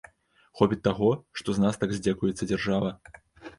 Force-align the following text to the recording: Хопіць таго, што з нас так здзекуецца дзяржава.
Хопіць 0.61 0.79
таго, 0.87 1.09
што 1.41 1.55
з 1.59 1.65
нас 1.65 1.79
так 1.85 1.95
здзекуецца 2.01 2.51
дзяржава. 2.55 2.93